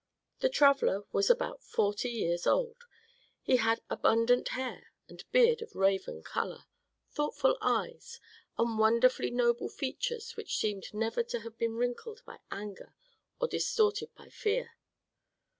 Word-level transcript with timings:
That 0.39 0.53
traveller 0.53 1.03
was 1.11 1.29
about 1.29 1.61
forty 1.63 2.09
years 2.09 2.47
old, 2.47 2.85
he 3.43 3.57
had 3.57 3.81
abundant 3.87 4.47
hair 4.49 4.93
and 5.07 5.23
beard 5.31 5.61
of 5.61 5.75
raven 5.75 6.23
color, 6.23 6.63
thoughtful 7.11 7.55
eyes, 7.61 8.19
and 8.57 8.79
wonderfully 8.79 9.29
noble 9.29 9.69
features 9.69 10.35
which 10.35 10.57
seemed 10.57 10.91
never 10.91 11.21
to 11.25 11.41
have 11.41 11.55
been 11.59 11.75
wrinkled 11.75 12.23
by 12.25 12.39
anger 12.49 12.95
or 13.39 13.47
distorted 13.47 14.09
by 14.15 14.29
fear. 14.29 14.71